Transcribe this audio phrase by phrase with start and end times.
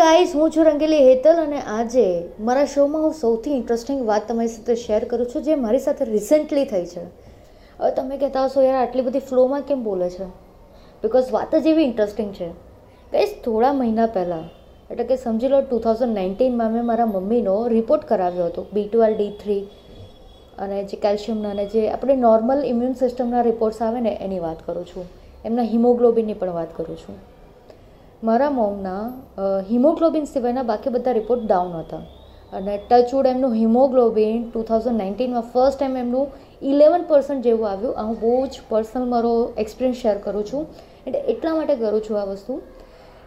[0.00, 4.74] Guys હું છું રંગેલી હેતલ અને આજે મારા શોમાં હું સૌથી ઇન્ટરેસ્ટિંગ વાત તમારી સાથે
[4.74, 7.00] શેર કરું છું જે મારી સાથે રિસેન્ટલી થઈ છે.
[7.80, 10.24] હવે તમે કહેતા હશો, યાર, આટલી બધી ફ્લોમાં કેમ બોલે છે?
[11.02, 12.48] બિકોઝ વાત જ એવી ઇન્ટરેસ્ટિંગ છે.
[13.12, 14.44] ગાઈઝ થોડા મહિના પહેલાં,
[14.90, 19.16] એટલે કે સમજી લો ટુ થાઉઝન્ડ નાઇન્ટીનમાં મેં મારા મમ્મીનો રિપોર્ટ કરાવ્યો હતો બી ટ્વેલ
[19.16, 19.66] ડી થ્રી
[20.58, 24.86] અને જે કેલ્શિયમના અને જે આપણે નોર્મલ ઇમ્યુન સિસ્ટમના રિપોર્ટ્સ આવે ને, એની વાત કરું
[24.86, 25.04] છું.
[25.44, 27.29] એમના હિમોગ્લોબિનની પણ વાત કરું છું.
[28.22, 29.02] મારા મોમના
[29.68, 32.00] હિમોગ્લોબિન સિવાયના બાકી બધા રિપોર્ટ ડાઉન હતા.
[32.52, 36.26] અને ટચવુડ એમનું હિમોગ્લોબિન ટુ થાઉઝન્ડ નાઇન્ટીનમાં ફર્સ્ટ ટાઈમ એમનું
[36.72, 37.94] ઇલેવન પર્સન્ટ જેવું આવ્યું.
[37.96, 39.32] આ હું બહુ જ પર્સનલ મારો
[39.64, 40.66] એક્સપિરિયન્સ શેર કરું છું.
[41.06, 42.58] એટલે એટલા માટે કરું છું આ વસ્તુ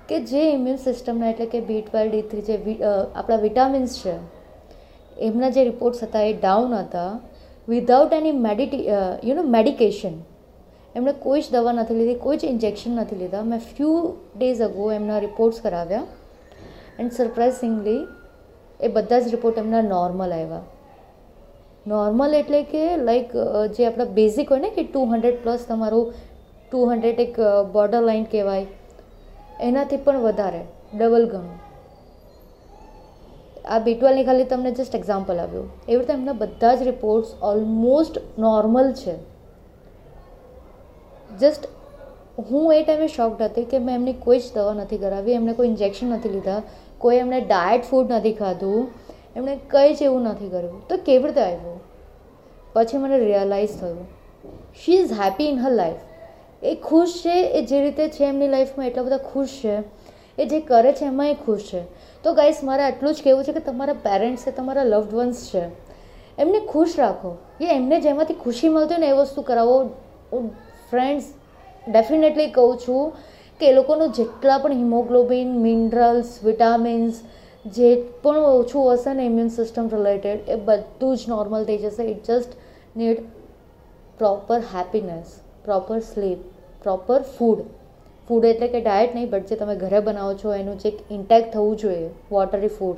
[0.10, 2.56] કે જે ઇમ્યુન સિસ્ટમના એટલે કે બી ટ્વેલ્વ ડી થ્રી જે
[3.16, 4.16] આપણા વિટામિન્સ છે,
[5.30, 7.12] એમના જે રિપોર્ટ્સ હતા એ ડાઉન હતા.
[7.68, 8.86] વિધાઉટ એની મેડિટી
[9.28, 10.16] યુ નો મેડિકેશન
[10.96, 13.42] એમણે કોઈ જ દવા નથી લીધી, કોઈ જ ઇન્જેક્શન નથી લીધા.
[13.44, 16.04] મેં ફ્યુ ડેઝ અગો એમના રિપોર્ટ્સ કરાવ્યા.
[17.00, 18.02] એન્ડ સરપ્રાઇઝિંગલી
[18.82, 20.62] એ બધા જ રિપોર્ટ એમના નોર્મલ આવ્યા.
[21.88, 23.32] નોર્મલ એટલે કે લાઈક
[23.76, 26.14] જે આપણા બેઝિક હોય ને કે ટુ હંડ્રેડ પ્લસ તમારું
[26.72, 27.36] ટુ હંડ્રેડ એક
[27.74, 28.66] બોર્ડર લાઇન કહેવાય.
[29.62, 30.62] એનાથી પણ વધારે
[30.98, 31.60] ડબલ ગણું.
[33.66, 35.70] આ બી ટ્વેલ્વની ખાલી તમને જસ્ટ એક્ઝામ્પલ આપ્યું.
[35.90, 39.33] એવી રીતે એમના બધા જ રિપોર્ટ્સ ઓલમોસ્ટ નોર્મલ છે.
[41.40, 41.68] જસ્ટ
[42.52, 45.68] હું એ ટાઈમે શોક્ડ હતી કે મેં એમની કોઈ જ દવા નથી કરાવી એમને કોઈ
[45.68, 46.62] ઇન્જેક્શન નથી લીધા,
[46.98, 48.88] કોઈ એમને ડાયટ ફૂડ નથી ખાધું,
[49.36, 50.88] એમણે કંઈ જ એવું નથી કર્યું.
[50.88, 51.80] તો કેવી રીતે આવ્યું?
[52.74, 54.08] પછી મને રિયલાઇઝ થયું.
[54.86, 56.02] She is happy in her life
[56.64, 59.84] એ ખુશ છે, એ જે રીતે છે એમની લાઈફમાં એટલા બધા ખુશ છે,
[60.38, 61.82] એ જે કરે છે એમાં એ ખુશ છે.
[62.24, 65.64] તો ગાઈસ મારે આટલું જ કહેવું છે કે તમારા પેરેન્ટ્સ છે, તમારા લવડ વન્સ છે,
[66.38, 67.38] એમને ખુશ રાખો.
[67.62, 69.90] એ એમને જેમાંથી ખુશી મળતી હોય ને એ વસ્તુ કરાવો.
[70.94, 71.30] ફ્રેન્ડ્સ
[71.88, 73.30] ડેફિનેટલી કહું છું
[73.62, 77.22] કે એ લોકોનું જેટલા પણ હિમોગ્લોબિન મિનરલ્સ વિટામિન્સ
[77.66, 77.90] જે
[78.24, 82.04] પણ ઓછું હશે ને ઇમ્યુન સિસ્ટમ રિલેટેડ એ બધું જ નોર્મલ થઈ જશે.
[82.14, 82.52] It just
[82.98, 83.24] need
[84.20, 86.40] proper happiness proper sleep
[86.84, 87.66] proper food
[88.28, 91.78] food એટલે કે ડાયટ નહીં બટ જે તમે ઘરે બનાવો છો, એનું જે ઇન્ટેક થવું
[91.78, 92.98] જોઈએ વોટરી ફૂડ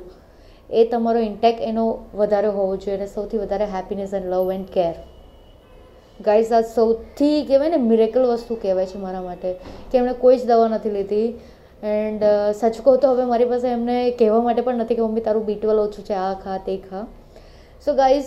[0.70, 1.84] એ તમારો ઇન્ટેક એનો
[2.14, 4.94] વધારે હોવો જોઈએ અને સૌથી વધારે happiness and love and care
[6.20, 9.52] guys આ સૌથી કહેવાય ને મિરેકલ વસ્તુ કહેવાય છે મારા માટે,
[9.92, 11.34] કે એમણે કોઈ જ દવા નથી લીધી.
[11.82, 12.22] એન્ડ
[12.54, 15.78] સચ કહું તો હવે મારી પાસે એમને કહેવા માટે પણ નથી કે, મમ્મી, તારું બીટવલ
[15.78, 17.06] ઓછું છે, આ ખા, તે ખા.
[17.84, 18.24] સો ગાઈઝ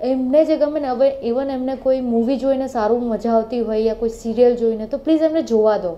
[0.00, 3.94] એમને જે ગમે ને, હવે ઇવન એમને કોઈ મૂવી જોઈને સારું મજા આવતી હોય યા
[3.94, 5.96] કોઈ સિરિયલ જોઈને, તો પ્લીઝ એમને જોવા દો.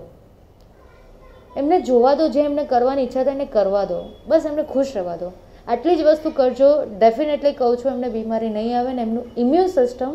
[1.57, 4.03] એમને જોવા દો જે એમને કરવાની ઈચ્છા થાય એને કરવા દો.
[4.27, 5.31] બસ એમને ખુશ રહેવા દો.
[5.67, 6.85] આટલી જ વસ્તુ કરજો.
[6.99, 10.13] ડેફિનેટલી કહું છું, એમને બીમારી નહીં આવે ને એમનું ઇમ્યુન સિસ્ટમ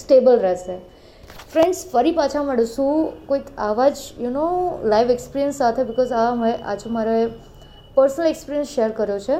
[0.00, 0.78] સ્ટેબલ રહેશે.
[1.52, 3.26] ફ્રેન્ડ્સ ફરી પાછા મળીશું.
[3.26, 7.26] કોઈક આવા જ યુ નો લાઈવ એક્સપિરિયન્સ સાથે બિકોઝ આ મેં આજે મારે
[7.94, 9.36] પર્સનલ એક્સપિરિયન્સ શેર કર્યો છે.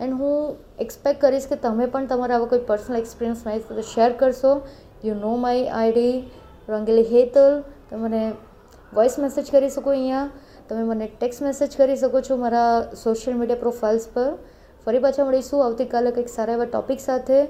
[0.00, 4.12] એન્ડ હું એક્સપેક્ટ કરીશ કે તમે પણ તમારા આવા કોઈ પર્સનલ એક્સપિરિયન્સ મારી સાથે શેર
[4.12, 4.60] કરશો.
[5.04, 6.30] You know my ID
[6.68, 7.62] Rangeli Hetal.
[7.90, 8.32] તમે મને
[8.94, 10.30] વોઇસ મેસેજ કરી શકો અહીંયા.
[10.68, 14.38] તમે મને ટેક્સ્ટ મેસેજ કરી શકો છો મારા સોશિયલ મીડિયા પ્રોફાઇલ્સ પર.
[14.84, 15.64] ફરી પાછા મળીશું.
[15.64, 17.42] આવતીકાલે કંઈક સારા એવા ટોપિક સાથે.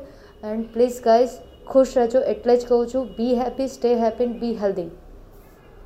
[0.45, 1.29] એન્ડ પ્લીઝ ગાઈઝ
[1.67, 2.21] ખુશ રહેજો.
[2.27, 4.91] એટલે જ કહું છું be happy stay happy be healthy